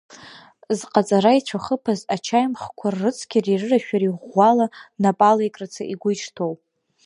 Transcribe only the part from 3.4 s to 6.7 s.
рырашәареи ӷәӷәала напалеикрацы игәы ишҭоу…